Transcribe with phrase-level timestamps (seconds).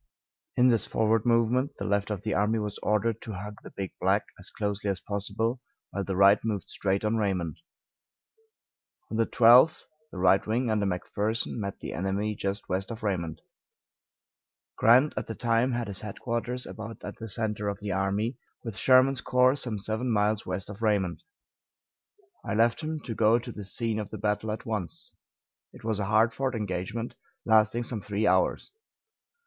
[0.57, 3.91] In this forward movement the left of the army was ordered to hug the Big
[4.01, 7.57] Black as closely as possible, while the right moved straight on Raymond.
[9.11, 13.41] On the 12th, the right wing, under McPherson, met the enemy just west of Raymond.
[14.75, 18.77] Grant at the time had his headquarters about at the center of the army, with
[18.77, 21.21] Sherman's corps, some seven miles west of Raymond.
[22.43, 25.15] I left him to go to the scene of the battle at once.
[25.73, 27.13] It was a hard fought engagement,
[27.45, 28.71] lasting some three hours.